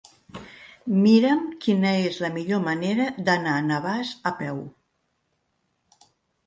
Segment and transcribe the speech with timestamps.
[1.01, 4.61] Mira'm quina és la millor manera d'anar a Navàs a peu.